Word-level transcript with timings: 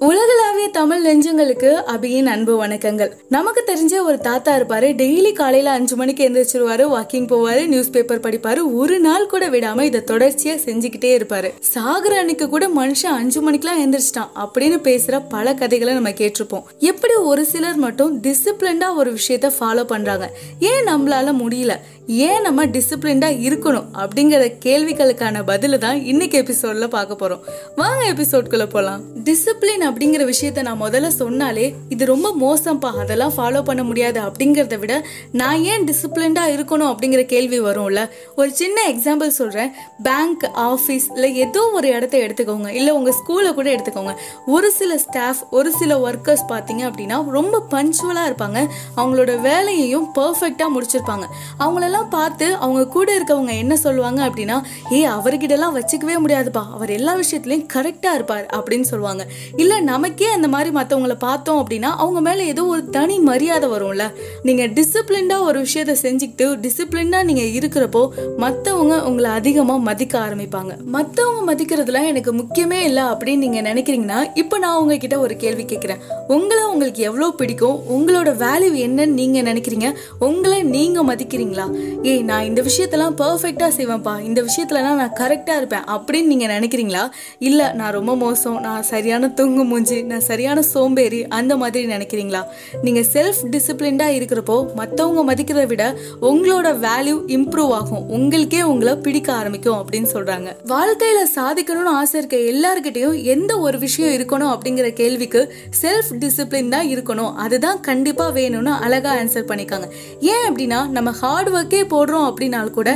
உலகளாவிய 0.00 0.59
தமிழ் 0.68 1.06
நெஞ்சங்களுக்கு 1.06 1.82
அபியின் 1.86 2.24
அன்பு 2.24 2.66
வணக்கங்கள். 2.66 3.10
நமக்கு 3.28 3.64
தெரிஞ்ச 3.66 4.02
ஒரு 4.02 4.18
தாத்தா 4.18 4.56
இருப்பாரு 4.56 4.92
டெய்லி 4.94 5.32
காலையில 5.32 5.70
அஞ்சு 5.70 5.96
மணிக்கு 5.96 6.28
எந்திரிச்சிருவாரு 6.28 6.84
வாக்கிங் 6.96 7.26
போவாரு 7.26 7.66
நியூஸ் 7.66 7.90
பேப்பர் 7.90 8.20
படிப்பாரு 8.20 8.58
ஒரு 8.72 9.00
நாள் 9.00 9.26
கூட 9.26 9.48
விடாம 9.48 9.80
இதை 9.80 10.00
தொடர்ச்சியா 10.06 10.58
செஞ்சுக்கிட்டே 10.64 11.20
இருப்பாரு. 11.20 11.52
சாகர 11.74 12.18
அன்னைக்கு 12.18 12.48
கூட 12.48 12.68
மனுஷன் 12.68 13.06
அஞ்சு 13.06 13.40
மணிக்கெல்லாம் 13.40 13.92
எந்திரிச்சிட்டான் 13.92 14.28
அப்படின்னு 14.36 14.78
பேசுற 14.78 15.22
பல 15.28 15.54
கதைகளை 15.54 15.94
நம்ம 15.94 16.10
கேட்டிருப்போம். 16.10 16.62
எப்படி 16.78 17.14
ஒரு 17.14 17.44
சிலர் 17.44 17.76
மட்டும் 17.76 18.22
டிசிப்ளின்டா 18.22 18.94
ஒரு 18.96 19.12
விஷயத்த 19.12 19.50
ஃபாலோ 19.60 19.84
பண்றாங்க? 19.84 20.30
ஏன் 20.60 20.84
நம்மளால 20.84 21.34
முடியல? 21.44 21.76
ஏன் 22.06 22.40
நம்ம 22.40 22.66
டிசிப்ளின்டா 22.66 23.28
இருக்கணும்? 23.48 23.84
அப்படிங்கிற 23.98 24.52
கேள்விகளுக்கான 24.64 25.42
பதில 25.46 25.78
தான் 25.78 26.04
இன்னைக்கு 26.04 26.44
எபிசோட்ல 26.44 26.88
பார்க்க 26.88 27.28
போறோம். 27.28 27.40
வாங்க 27.76 28.12
எபிசோட்குள்ள 28.12 28.68
போலாம். 28.68 29.00
டிசிப்ளின் 29.24 29.82
அப்படிங்கிற 29.82 30.24
விஷயம் 30.24 30.49
விஷயத்த 30.50 30.62
நான் 30.62 30.82
முதல்ல 30.82 31.08
சொன்னாலே 31.08 31.74
இது 31.88 32.04
ரொம்ப 32.06 32.34
மோசம்ப்பா. 32.40 32.98
அதெல்லாம் 32.98 33.32
ஃபாலோ 33.36 33.62
பண்ண 33.62 33.82
முடியாது 33.84 34.20
அப்படிங்கிறத 34.20 34.78
விட 34.78 35.06
நான் 35.32 35.62
ஏன் 35.62 35.84
டிசிப்ளின்டா 35.84 36.44
இருக்கணும் 36.56 36.88
அப்படிங்கிற 36.92 37.22
கேள்வி 37.22 37.60
வரும்ல? 37.60 38.08
ஒரு 38.36 38.50
சின்ன 38.52 38.80
எக்ஸாம்பிள் 38.88 39.26
சொல்றேன். 39.26 39.70
பேங்க் 40.02 40.50
ஆஃபீஸ் 40.54 41.06
இல்லை 41.14 41.36
ஏதோ 41.36 41.70
ஒரு 41.74 41.88
இடத்த 41.88 42.18
எடுத்துக்கோங்க. 42.18 42.68
இல்லை 42.68 42.92
உங்க 42.92 43.10
ஸ்கூலை 43.10 43.54
கூட 43.54 43.70
எடுத்துக்கோங்க. 43.70 44.14
ஒரு 44.46 44.70
சில 44.70 44.98
ஸ்டாஃப் 44.98 45.36
ஒரு 45.50 45.72
சில 45.72 46.10
ஒர்க்கர்ஸ் 46.10 46.44
பார்த்தீங்க 46.48 46.82
அப்படின்னா 46.90 47.30
ரொம்ப 47.30 47.62
பஞ்சுவலாக 47.70 48.28
இருப்பாங்க. 48.30 48.68
அவங்களோட 48.96 49.40
வேலையையும் 49.40 50.08
பர்ஃபெக்டாக 50.14 50.70
முடிச்சிருப்பாங்க. 50.76 51.26
அவங்களெல்லாம் 51.58 52.08
பார்த்து 52.10 52.54
அவங்க 52.54 52.86
கூட 52.86 53.18
இருக்கவங்க 53.18 53.56
என்ன 53.56 53.76
சொல்லுவாங்க 53.76 54.26
அப்படின்னா 54.26 54.62
ஏ 54.92 55.06
அவர்கிட்டலாம் 55.06 55.76
வச்சுக்கவே 55.78 56.16
முடியாதுப்பா. 56.24 56.64
அவர் 56.72 56.90
எல்லா 56.90 57.16
விஷயத்துலையும் 57.16 57.66
கரெக்டாக 57.72 58.14
இருப்பார் 58.14 58.46
அப்படின்னு 58.46 58.88
சொல்லுவாங்க. 58.92 59.26
இல்லை 59.56 59.80
நமக்கே 59.80 60.36
அந்த 60.40 60.50
மாதிரி 60.56 60.70
மற்றவங்கள 60.76 61.14
பார்த்தோம் 61.26 61.58
அப்படின்னா 61.62 61.92
அவங்க 62.02 62.20
மேலே 62.28 62.42
ஏதோ 62.52 62.62
ஒரு 62.74 62.82
தனி 62.96 63.16
மரியாதை 63.30 63.66
வரும்ல. 63.72 64.04
நீங்கள் 64.48 64.70
டிசிப்ளின்டாக 64.76 65.46
ஒரு 65.48 65.58
விஷயத்த 65.66 65.94
செஞ்சுக்கிட்டு 66.04 66.46
டிசிப்ளின்டாக 66.64 67.28
நீங்கள் 67.30 67.50
இருக்கிறப்போ 67.58 68.02
மற்றவங்க 68.44 68.94
உங்களை 69.08 69.30
அதிகமாக 69.40 69.80
மதிக்க 69.88 70.14
ஆரம்பிப்பாங்க. 70.26 70.72
மற்றவங்க 70.96 71.42
மதிக்கிறதுல 71.50 72.02
எனக்கு 72.12 72.32
முக்கியமே 72.40 72.78
இல்லை 72.88 73.04
அப்படின்னு 73.12 73.44
நீங்கள் 73.46 73.66
நினைக்கிறீங்கன்னா 73.70 74.18
இப்போ 74.42 74.58
நான் 74.64 74.78
உங்ககிட்ட 74.82 75.18
ஒரு 75.24 75.36
கேள்வி 75.42 75.64
கேட்குறேன் 75.72 76.00
உங்களை 76.36 76.62
உங்களுக்கு 76.72 77.02
எவ்வளோ 77.08 77.28
பிடிக்கும்? 77.40 77.76
உங்களோட 77.96 78.32
வேல்யூ 78.44 78.72
என்னன்னு 78.86 79.18
நீங்கள் 79.20 79.46
நினைக்கிறீங்க? 79.50 79.88
உங்களை 80.28 80.60
நீங்கள் 80.76 81.08
மதிக்கிறீங்களா? 81.10 81.66
ஏய் 82.10 82.24
நான் 82.30 82.48
இந்த 82.50 82.60
விஷயத்தெல்லாம் 82.68 83.16
பர்ஃபெக்டாக 83.22 83.70
செய்வேன்ப்பா. 83.78 84.14
இந்த 84.28 84.40
விஷயத்துலலாம் 84.48 85.00
நான் 85.02 85.16
கரெக்டாக 85.22 85.60
இருப்பேன் 85.60 85.86
அப்படின்னு 85.96 86.32
நீங்கள் 86.32 86.52
நினைக்கிறீங்களா? 86.56 87.04
இல்லை 87.48 87.68
நான் 87.80 87.94
ரொம்ப 87.98 88.14
மோசம் 88.24 88.58
நான் 88.66 88.88
சரியான 88.92 89.32
தூங்கு 89.40 89.64
மூஞ்சி 89.70 89.98
நான் 90.10 90.26
சரியான 90.30 90.58
சோம்பேறி 90.72 91.20
அந்த 91.38 91.52
மாதிரி 91.62 91.84
நினைக்கிறீங்களா? 91.94 92.42
நீங்கள் 92.86 93.08
செல்ஃப் 93.14 93.42
டிசிப்ளின்டாக 93.54 94.16
இருக்கிறப்போ 94.18 94.56
மற்றவங்க 94.80 95.22
மதிக்கிறத 95.30 95.66
விட 95.72 95.84
உங்களோட 96.30 96.68
வேல்யூ 96.86 97.16
இம்ப்ரூவ் 97.36 97.72
ஆகும். 97.78 98.04
உங்களுக்கே 98.16 98.62
உங்களை 98.72 98.94
பிடிக்க 99.06 99.28
ஆரம்பிக்கும் 99.40 99.78
அப்படின்னு 99.80 100.08
சொல்கிறாங்க 100.14 100.48
வாழ்க்கையில் 100.72 101.32
சாதிக்கணும்னு 101.36 101.92
ஆசை 102.00 102.16
இருக்க 102.20 102.36
எல்லாருக்கிட்டையும் 102.52 103.16
எந்த 103.34 103.52
ஒரு 103.66 103.76
விஷயம் 103.84 104.14
இருக்கணும் 104.18 104.52
அப்படிங்கிற 104.54 104.88
கேள்விக்கு 105.00 105.40
செல்ஃப் 105.82 106.10
டிசிப்ளின் 106.22 106.72
தான் 106.74 106.88
இருக்கணும். 106.94 107.32
அதுதான் 107.44 107.78
கண்டிப்பாக 107.88 108.30
வேணும்னு 108.38 108.72
அழகாக 108.86 109.14
ஆன்சர் 109.20 109.48
பண்ணிக்காங்க. 109.50 109.86
ஏன் 110.32 110.44
அப்படின்னா 110.48 110.80
நம்ம 110.96 111.10
ஹார்ட் 111.22 111.50
ஒர்க்கே 111.56 111.82
போடுறோம் 111.94 112.26
அப்படின்னாலும் 112.30 112.76
கூட 112.78 112.90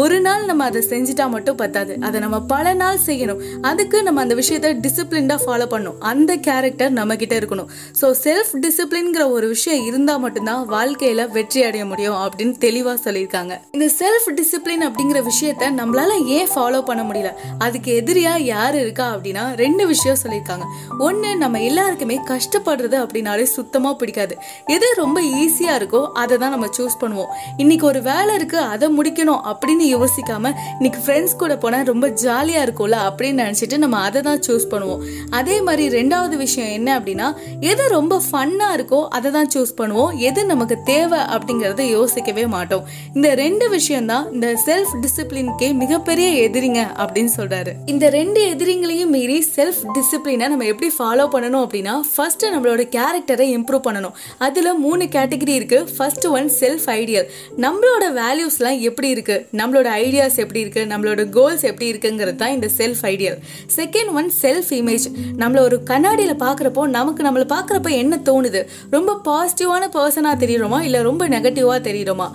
ஒரு 0.00 0.18
நாள் 0.26 0.44
நம்ம 0.50 0.64
அதை 0.70 0.82
செஞ்சுட்டா 0.92 1.26
மட்டும் 1.34 1.58
பத்தாது. 1.62 1.94
அதை 2.08 2.16
நம்ம 2.24 2.40
பல 2.54 2.74
நாள் 2.82 3.04
செய்யணும். 3.06 3.40
அதுக்கு 3.70 3.98
நம்ம 4.08 4.20
அந்த 4.24 4.36
விஷயத்த 4.40 4.68
டிசிப்ளின்டாக 4.86 5.40
ஃபாலோ 5.44 5.66
பண்ணும் 5.74 5.96
அந்த 6.12 6.30
கேரக்டர் 6.36 6.76
நம்ம 6.98 7.16
கிட்ட 7.22 7.34
இருக்கணும். 7.40 7.68
ஸோ 8.00 8.06
செல்ஃப் 8.24 8.52
டிசிப்ளின்ங்கிற 8.64 9.24
ஒரு 9.36 9.46
விஷயம் 9.54 9.82
இருந்தால் 9.88 10.22
மட்டும்தான் 10.24 10.62
வாழ்க்கையில் 10.74 11.24
வெற்றி 11.36 11.60
அடைய 11.68 11.84
முடியும் 11.90 12.18
அப்படின்னு 12.24 12.54
தெளிவாக 12.64 12.96
சொல்லியிருக்காங்க. 13.06 13.52
இந்த 13.76 13.86
செல்ஃப் 14.00 14.28
டிசிப்ளின் 14.38 14.84
அப்படிங்கிற 14.88 15.22
விஷயத்த 15.30 15.70
நம்மளால 15.80 16.12
ஏன் 16.38 16.50
ஃபாலோ 16.54 16.80
பண்ண 16.90 17.02
முடியல? 17.08 17.32
அதுக்கு 17.66 17.90
எதிரியா 18.00 18.34
யார் 18.52 18.76
இருக்கா 18.82 19.06
அப்படின்னா 19.14 19.44
ரெண்டு 19.62 19.86
விஷயம் 19.92 20.20
சொல்லியிருக்காங்க. 20.24 20.66
ஒன்னு 21.06 21.30
நம்ம 21.44 21.62
எல்லாருக்குமே 21.68 22.18
கஷ்டப்படுறது 22.32 22.96
அப்படின்னாலே 23.04 23.46
சுத்தமாக 23.56 23.94
பிடிக்காது. 24.00 24.34
எது 24.76 24.88
ரொம்ப 25.02 25.18
ஈஸியாக 25.42 25.78
இருக்கோ 25.80 26.02
அதை 26.22 26.34
தான் 26.42 26.54
நம்ம 26.54 26.66
சூஸ் 26.78 27.00
பண்ணுவோம். 27.02 27.32
இன்னைக்கு 27.64 27.86
ஒரு 27.92 28.02
வேலை 28.10 28.34
இருக்கு 28.38 28.58
அதை 28.74 28.88
முடிக்கணும் 28.98 29.42
அப்படின்னு 29.52 29.86
யோசிக்காம 29.96 30.52
இன்னைக்கு 30.78 31.00
ஃப்ரெண்ட்ஸ் 31.04 31.38
கூட 31.42 31.54
போனால் 31.64 31.88
ரொம்ப 31.92 32.06
ஜாலியாக 32.24 32.64
இருக்கும்ல 32.66 32.96
அப்படின்னு 33.08 33.42
நினச்சிட்டு 33.44 33.76
நம்ம 33.84 34.00
அதை 34.08 34.20
தான் 34.28 34.42
சூஸ் 34.46 34.66
பண்ணுவோம். 34.72 35.02
அதே 35.38 35.56
மாதிரி 35.66 35.84
ரெண்டாவது 35.98 36.36
விஷயம் 36.44 36.67
என்ன 36.72 36.98
அப்படின்னா 36.98 37.26
எது 37.60 37.88
ரொம்ப 37.88 38.20
ஃபன்னாக 38.30 38.76
இருக்கோ 38.78 39.00
அதை 39.08 39.30
தான் 39.30 39.50
சூஸ் 39.54 39.72
பண்ணுவோம். 39.80 40.12
எது 40.28 40.44
நமக்கு 40.44 40.76
தேவை 40.82 41.18
அப்படிங்கிறத 41.18 41.82
யோசிக்கவே 41.90 42.46
மாட்டோம். 42.46 42.84
இந்த 43.14 43.34
ரெண்டு 43.34 43.68
விஷயம் 43.68 44.06
தான் 44.06 44.32
இந்த 44.32 44.48
செல்ஃப் 44.66 44.92
டிசிப்ளின்கே 45.04 45.74
மிகப்பெரிய 45.74 46.48
எதிரிங்க 46.48 46.80
அப்படின்னு 47.02 47.32
சொல்றாரு. 47.36 47.72
இந்த 47.86 48.08
ரெண்டு 48.08 48.40
எதிரிங்களையும் 48.54 49.12
மீறி 49.16 49.38
செல்ஃப் 49.56 49.80
டிசிப்ளினை 49.96 50.48
நம்ம 50.48 50.64
எப்படி 50.64 50.92
ஃபாலோ 50.98 51.26
பண்ணணும் 51.34 51.62
அப்படின்னா 51.64 51.94
ஃபஸ்ட்டு 52.12 52.52
நம்மளோட 52.54 52.82
கேரக்டரை 52.96 53.46
இம்ப்ரூவ் 53.56 53.84
பண்ணணும். 53.88 54.14
அதில் 54.38 54.72
மூணு 54.74 55.04
கேட்டகரி 55.04 55.54
இருக்கு. 55.60 55.88
ஃபர்ஸ்ட் 55.96 56.26
ஒன் 56.26 56.50
செல்ஃப் 56.60 56.86
ஐடியல் 56.86 57.28
நம்மளோட 57.64 58.04
வேல்யூஸ்லாம் 58.20 58.78
எப்படி 58.88 59.08
இருக்கு? 59.08 59.36
நம்மளோட 59.56 59.88
ஐடியாஸ் 60.04 60.36
எப்படி 60.36 60.60
இருக்கு? 60.60 60.84
நம்மளோட 60.92 61.28
கோல்ஸ் 61.30 61.64
எப்படி 61.70 61.92
இருக்குங்கிறது 61.92 62.36
தான் 62.36 62.54
இந்த 62.56 62.68
self 62.78 63.02
ideal 63.02 63.38
second 63.76 64.12
one 64.20 64.30
self 64.42 64.70
image 64.80 65.06
நம்மள 65.42 65.60
ஒரு 65.60 65.82
கண்ணாடியில் 65.82 66.36
பார்க்க 66.36 66.57
பார்க்குறப்போ 66.58 66.84
நமக்கு 66.98 67.22
நம்மளை 67.26 67.46
பார்க்குறப்ப 67.54 67.90
என்ன 68.02 68.14
தோணுது? 68.28 68.60
ரொம்ப 68.94 69.10
பாசிட்டிவான 69.26 69.84
பர்சனாக 69.96 70.36
தெரியுறோமா? 70.42 70.78
இல்லை 70.86 71.00
ரொம்ப 71.08 71.22
நெகட்டிவாக 71.34 71.80
தெரியுறோமா? 71.88 72.26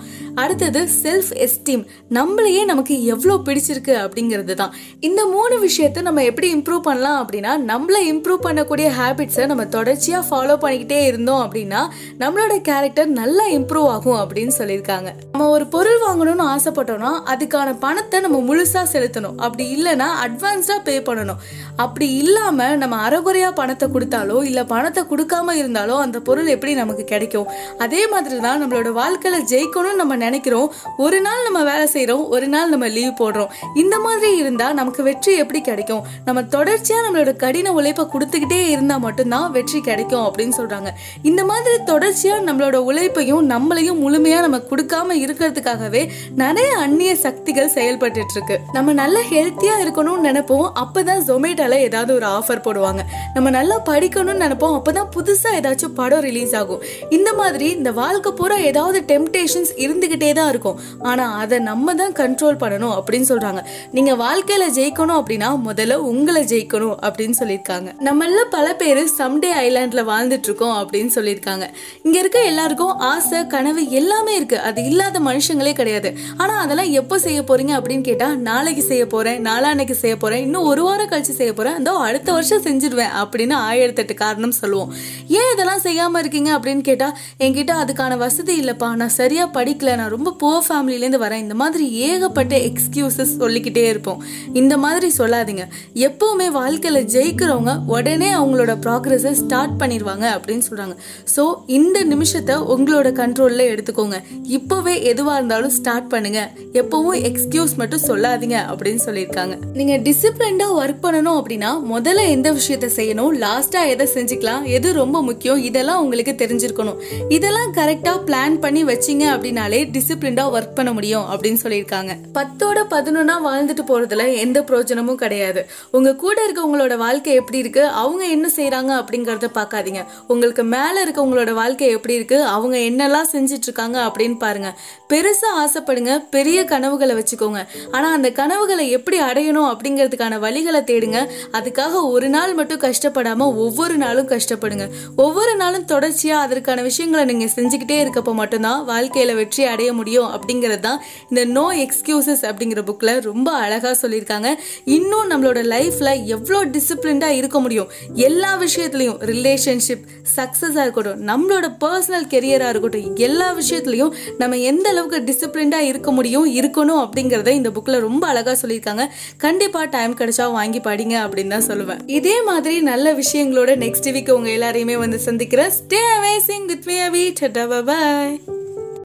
அடுத்தது 0.42 0.80
செல்ஃப் 1.02 1.30
எஸ்டீம் 1.46 1.82
நம்மளையே 2.16 2.62
நமக்கு 2.70 2.94
எவ்வளோ 3.14 3.34
பிடிச்சிருக்கு 3.46 3.94
அப்படிங்கிறது 4.04 4.54
தான். 4.54 4.72
இந்த 5.08 5.20
மூணு 5.34 5.56
விஷயத்த 5.66 6.02
நம்ம 6.02 6.22
எப்படி 6.30 6.48
இம்ப்ரூவ் 6.54 6.80
பண்ணலாம் 6.88 7.18
அப்படின்னா 7.22 7.52
நம்மளை 7.70 8.00
இம்ப்ரூவ் 8.12 8.40
பண்ணக்கூடிய 8.46 8.86
ஹேபிட்ஸை 9.00 9.46
நம்ம 9.52 9.66
தொடர்ச்சியாக 9.76 10.24
ஃபாலோ 10.28 10.56
பண்ணிக்கிட்டே 10.64 11.00
இருந்தோம் 11.10 11.42
அப்படின்னா 11.44 11.82
நம்மளோட 12.22 12.56
கேரக்டர் 12.70 13.10
நல்லா 13.20 13.46
இம்ப்ரூவ் 13.58 13.90
ஆகும் 13.96 14.20
அப்படின்னு 14.22 14.54
சொல்லியிருக்காங்க. 14.58 15.10
நம்ம 15.32 15.48
ஒரு 15.56 15.66
பொருள் 15.76 16.00
வாங்கணும்னு 16.06 16.46
ஆசைப்பட்டோம்னா 16.54 17.12
அதுக்கான 17.34 17.76
பணத்தை 17.86 18.20
நம்ம 18.26 18.40
முழுசாக 18.48 18.86
செலுத்தணும். 18.94 19.38
அப்படி 19.46 19.64
இல்லைன்னா 19.76 20.08
அட்வான்ஸாக 20.26 20.80
பே 20.88 20.96
பண்ணணும். 21.10 21.40
அப்படி 21.84 22.08
இல்லாமல் 22.24 22.76
நம்ம 22.82 22.96
அறகுறையாக 23.06 23.54
பணத்தை 23.60 23.88
கொடுத்தாலோ 24.14 24.38
இல்ல 24.48 24.60
பணத்தை 24.72 25.02
கொடுக்காம 25.10 25.54
இருந்தாலோ 25.60 25.94
அந்த 26.04 26.18
பொருள் 26.26 26.48
எப்படி 26.54 26.72
நமக்கு 26.80 27.04
கிடைக்கும்? 27.12 27.48
அதே 27.84 28.02
மாதிரி 28.12 28.36
தான் 28.46 28.60
நம்மளோட 28.62 28.88
வாழ்க்கையில் 29.00 29.46
ஜெயிக்கணும்னு 29.52 30.00
நம்ம 30.02 30.14
நினைக்கிறோம். 30.24 30.68
ஒரு 31.04 31.18
நாள் 31.26 31.44
நம்ம 31.46 31.60
வேலை 31.70 31.86
செய்யறோம் 31.94 32.24
ஒரு 32.34 32.46
நாள் 32.54 32.72
நம்ம 32.74 32.86
லீவ் 32.96 33.12
போடுறோம். 33.22 33.50
இந்த 33.82 33.96
மாதிரி 34.04 34.30
இருந்தால் 34.42 34.76
நமக்கு 34.80 35.02
வெற்றி 35.08 35.32
எப்படி 35.42 35.60
கிடைக்கும்? 35.70 36.02
நம்ம 36.28 36.42
தொடர்ச்சியாக 36.56 37.04
நம்மளோட 37.06 37.32
கடின 37.44 37.72
உழைப்பை 37.78 38.04
கொடுத்துக்கிட்டே 38.14 38.60
இருந்தால் 38.74 39.02
மட்டும்தான் 39.06 39.48
வெற்றி 39.56 39.80
கிடைக்கும் 39.88 40.24
அப்படின்னு 40.28 40.56
சொல்றாங்க. 40.60 40.92
இந்த 41.30 41.44
மாதிரி 41.50 41.76
தொடர்ச்சியாக 41.92 42.46
நம்மளோட 42.48 42.76
உழைப்பையும் 42.90 43.44
நம்மளையும் 43.54 44.00
முழுமையாக 44.04 44.44
நம்ம 44.46 44.60
கொடுக்காம 44.72 45.18
இருக்கிறதுக்காகவே 45.24 46.04
நிறைய 46.44 46.70
அந்நிய 46.84 47.12
சக்திகள் 47.26 47.74
செயல்பட்டு 47.76 48.22
இருக்கு. 48.36 48.58
நம்ம 48.78 48.92
நல்லா 49.02 49.22
ஹெல்த்தியா 49.32 49.76
இருக்கணும்னு 49.84 50.26
நினைப்போம். 50.30 50.66
அப்பதான் 50.84 51.22
ஜொமேட்டோல 51.30 51.80
ஏதாவது 51.88 52.12
ஒரு 52.18 52.26
ஆஃபர் 52.36 52.64
போடுவாங்க. 52.66 53.02
நம்ம 53.36 53.48
நல்லா 53.58 53.76
படிக்கணும்னு 54.04 54.44
நினைப்போம். 54.44 54.74
அப்பதான் 54.78 55.08
புதுசா 55.16 55.50
ஏதாச்சும் 55.58 55.94
படம் 55.94 56.20
ரிலீஸ் 56.20 56.54
ஆகும். 56.54 56.82
இந்த 57.08 57.32
மாதிரி 57.32 57.70
இந்த 57.70 57.92
வாழ்க்கை 57.92 58.32
பூரா 58.32 58.56
ஏதாவது 58.56 59.04
டெம்டேஷன்ஸ் 59.12 59.72
இருந்துகிட்டே 59.76 60.32
தான் 60.32 60.48
இருக்கும். 60.48 60.80
ஆனா 61.00 61.36
அதை 61.36 61.58
நம்ம 61.58 61.94
தான் 61.94 62.12
கண்ட்ரோல் 62.12 62.58
பண்ணணும் 62.62 62.94
அப்படின்னு 62.98 63.28
சொல்றாங்க. 63.28 63.60
நீங்க 63.92 64.12
வாழ்க்கையில 64.14 64.64
ஜெயிக்கணும் 64.78 65.18
அப்படின்னா 65.20 65.48
முதல்ல 65.68 65.92
உங்களை 65.92 66.42
ஜெயிக்கணும் 66.44 66.96
அப்படின்னு 67.06 67.36
சொல்லியிருக்காங்க. 67.40 67.88
நம்மள 68.08 68.42
பல 68.50 68.74
பேர் 68.74 69.02
சம்டே 69.18 69.50
ஐலாண்ட்ல 69.64 70.04
வாழ்ந்துட்டு 70.10 70.48
இருக்கோம் 70.50 70.76
அப்படின்னு 70.82 71.10
சொல்லியிருக்காங்க. 71.14 71.66
இங்க 72.02 72.18
இருக்க 72.18 72.38
எல்லாருக்கும் 72.42 72.94
ஆசை 73.10 73.46
கனவு 73.46 73.90
எல்லாமே 73.90 74.34
இருக்கு. 74.36 74.58
அது 74.58 74.84
இல்லாத 74.84 75.20
மனுஷங்களே 75.20 75.72
கிடையாது. 75.72 76.16
ஆனா 76.36 76.54
அதெல்லாம் 76.60 76.90
எப்போ 76.90 77.18
செய்ய 77.18 77.40
போறீங்க 77.40 77.72
அப்படின்னு 77.78 78.00
கேட்டா 78.00 78.34
நாளைக்கு 78.34 78.82
செய்ய 78.82 79.06
போறேன் 79.06 79.46
நாளான்னைக்கு 79.46 79.96
செய்ய 80.02 80.16
போறேன் 80.16 80.40
இன்னும் 80.40 80.62
ஒரு 80.62 80.82
வாரம் 80.82 81.08
கழிச்சு 81.08 81.34
செய்ய 81.40 81.52
போறேன் 81.52 81.74
அந்த 81.74 81.90
அடுத்த 81.90 82.32
வருஷம் 82.32 82.62
செஞ்சிருவேன் 82.62 83.12
அப்படின்னு 83.22 83.56
எடுத்துட்டு 83.84 84.16
காரணம் 84.24 84.56
சொல்லுவோம். 84.60 84.90
ஏன் 85.38 85.50
இதெல்லாம் 85.54 85.82
செய்யாம 85.86 86.22
இருக்கீங்க 86.24 86.50
அப்படின்னு 86.58 86.84
கேட்டா 86.90 87.08
என்கிட்ட 87.44 87.72
அதுக்கான 87.82 88.18
வசதி 88.24 88.54
இல்லப்பா. 88.62 88.88
நான் 89.00 89.14
சரியா 89.20 89.44
படிக்கல. 89.58 89.96
நான் 90.00 90.12
ரொம்ப 90.16 90.30
புவர் 90.42 90.66
ஃபேமிலிலேருந்து 90.68 91.20
வரேன். 91.24 91.44
இந்த 91.46 91.56
மாதிரி 91.62 91.86
ஏகப்பட்ட 92.08 92.54
எக்ஸ்கியூசஸ் 92.68 93.32
சொல்லிக்கிட்டே 93.42 93.84
இருப்போம். 93.88 94.20
இந்த 94.62 94.74
மாதிரி 94.84 95.10
சொல்லாதீங்க. 95.18 95.64
எப்போவுமே 96.08 96.48
வாழ்க்கையில 96.60 97.02
ஜெயிக்கிறவங்க 97.14 97.72
உடனே 97.94 98.30
அவங்களோட 98.40 98.72
ப்ராக்ரஸை 98.84 99.32
ஸ்டார்ட் 99.42 99.76
பண்ணிடுவாங்க 99.80 100.26
அப்படின்னு 100.36 100.64
சொல்றாங்க. 100.68 100.94
ஸோ 101.34 101.42
இந்த 101.78 101.98
நிமிஷத்தை 102.12 102.56
உங்களோட 102.74 103.08
கண்ட்ரோல்ல 103.20 103.62
எடுத்துக்கோங்க. 103.72 104.18
இப்போவே 104.56 104.94
எதுவாக 105.12 105.38
இருந்தாலும் 105.38 105.74
ஸ்டார்ட் 105.78 106.08
பண்ணுங்க. 106.14 106.40
எப்பவும் 106.80 107.18
எக்ஸ்கியூஸ் 107.30 107.74
மட்டும் 107.80 108.04
சொல்லாதீங்க 108.08 108.58
அப்படின்னு 108.72 109.02
சொல்லியிருக்காங்க. 109.06 109.54
நீங்க 109.78 109.94
டிசிப்ளின்டாக 110.08 110.78
ஒர்க் 110.80 111.02
பண்ணணும் 111.06 111.38
அப்படின்னா 111.40 111.70
முதல்ல 111.94 112.22
எந்த 112.36 112.48
விஷயத்த 112.58 112.88
செய்யணும்? 112.98 113.32
லாஸ்ட் 113.44 113.73
ஃபர்ஸ்ட்டாக 113.74 113.92
எதை 113.94 114.06
செஞ்சுக்கலாம் 114.14 114.64
எது 114.76 114.88
ரொம்ப 114.98 115.18
முக்கியம் 115.28 115.60
இதெல்லாம் 115.68 116.00
உங்களுக்கு 116.02 116.32
தெரிஞ்சிருக்கணும். 116.42 116.98
இதெல்லாம் 117.36 117.70
கரெக்டாக 117.78 118.18
பிளான் 118.26 118.56
பண்ணி 118.64 118.82
வச்சீங்க 118.90 119.24
அப்படின்னாலே 119.34 119.80
டிசிப்ளின்டாக 119.94 120.52
ஒர்க் 120.56 120.76
பண்ண 120.78 120.90
முடியும் 120.96 121.24
அப்படின்னு 121.32 121.60
சொல்லியிருக்காங்க. 121.62 122.12
பத்தோட 122.36 122.78
பதினொன்னா 122.92 123.36
வாழ்ந்துட்டு 123.46 123.84
போகிறதுல 123.88 124.26
எந்த 124.42 124.58
பிரயோஜனமும் 124.68 125.18
கிடையாது. 125.22 125.62
உங்கள் 125.90 126.16
கூட 126.24 126.36
இருக்கவங்களோட 126.46 126.96
வாழ்க்கை 127.04 127.34
எப்படி 127.40 127.58
இருக்குது 127.64 127.90
அவங்க 128.02 128.24
என்ன 128.36 128.50
செய்கிறாங்க 128.58 128.92
அப்படிங்கிறத 129.00 129.50
பார்க்காதீங்க. 129.58 130.04
உங்களுக்கு 130.34 130.64
மேலே 130.74 131.00
இருக்கவங்களோட 131.06 131.54
வாழ்க்கை 131.60 131.88
எப்படி 131.96 132.16
இருக்கு? 132.20 132.38
அவங்க 132.54 132.76
என்னெல்லாம் 132.90 133.30
செஞ்சிட்ருக்காங்க 133.34 133.98
அப்படின்னு 134.06 134.38
பாருங்க. 134.44 134.70
பெருசாக 135.12 135.58
ஆசைப்படுங்க 135.64 136.12
பெரிய 136.36 136.58
கனவுகளை 136.74 137.16
வச்சுக்கோங்க. 137.22 137.62
ஆனால் 137.90 138.16
அந்த 138.20 138.32
கனவுகளை 138.40 138.86
எப்படி 138.98 139.20
அடையணும் 139.30 139.70
அப்படிங்கிறதுக்கான 139.72 140.40
வழிகளை 140.46 140.82
தேடுங்க. 140.92 141.18
அதுக்காக 141.58 142.06
ஒரு 142.14 142.30
நாள் 142.36 142.54
மட்டும் 142.54 142.82
கஷ்டப்படாமல் 142.86 143.52
ஒவ்வொரு 143.66 143.96
நாளும் 144.04 144.28
கஷ்டப்படுங்க. 144.32 144.86
ஒவ்வொரு 145.24 145.54
நாளும் 145.62 145.86
தொடர்ச்சியாக 145.92 146.44
அதற்கான 146.46 146.82
விஷயங்களை 146.88 147.24
நீங்கள் 147.30 147.52
செஞ்சுக்கிட்டே 147.56 147.98
இருக்கப்போ 148.04 148.34
மட்டும்தான் 148.40 148.80
வாழ்க்கையில் 148.90 149.34
வெற்றி 149.40 149.64
அடைய 149.72 149.90
முடியும் 150.00 150.30
அப்படிங்கிறது 150.36 150.82
தான் 150.88 151.00
இந்த 151.30 151.44
நோ 151.56 151.66
எக்ஸ்கியூசஸ் 151.84 152.44
அப்படிங்கிற 152.50 152.82
புக்கில் 152.90 153.14
ரொம்ப 153.30 153.48
அழகாக 153.64 153.94
சொல்லியிருக்காங்க. 154.02 154.48
இன்னும் 154.96 155.30
நம்மளோட 155.32 155.60
லைஃப்பில் 155.74 156.12
எவ்வளோ 156.36 156.60
டிசிப்ளின்டாக 156.76 157.38
இருக்க 157.40 157.58
முடியும்? 157.66 157.90
எல்லா 158.28 158.50
விஷயத்துலையும் 158.64 159.18
ரிலேஷன்ஷிப் 159.32 160.04
சக்ஸஸாக 160.36 160.84
இருக்கட்டும் 160.86 161.22
நம்மளோட 161.30 161.66
பர்சனல் 161.84 162.28
கெரியராக 162.34 162.72
இருக்கட்டும் 162.72 163.20
எல்லா 163.26 163.48
விஷயத்துலையும் 163.60 164.12
நம்ம 164.40 164.58
எந்த 164.70 164.86
அளவுக்கு 164.92 165.18
டிசிப்ளின்டாக 165.30 165.90
இருக்க 165.90 166.10
முடியும் 166.18 166.46
இருக்கணும் 166.60 167.00
அப்படிங்கிறத 167.04 167.50
இந்த 167.60 167.70
புக்கில் 167.76 168.04
ரொம்ப 168.06 168.24
அழகாக 168.32 168.56
சொல்லியிருக்காங்க. 168.62 169.04
கண்டிப்பாக 169.44 169.86
டைம் 169.94 170.18
கிடைச்சா 170.20 170.46
வாங்கி 170.58 170.80
படிங்க 170.88 171.16
அப்படின்னு 171.24 171.54
தான் 171.56 171.66
சொல்லுவேன். 171.70 172.00
இதே 172.18 172.36
மாதிரி 172.48 172.76
நல்ல 172.90 173.06
விஷயங்கள் 173.20 173.53
உங்களோட 173.54 173.72
நெக்ஸ்ட் 173.76 174.08
வீக் 174.10 174.30
உங்க 174.30 174.50
எல்லாரையுமே 174.50 174.98
வந்து 174.98 175.18
சந்திக்கிறேன். 175.18 175.70
ஸ்டே 175.70 175.98
அமேசிங் 176.18 176.64
வித் 176.66 176.86
மீ 176.86 176.94
அபி 176.94 177.84
பாய் 177.84 178.53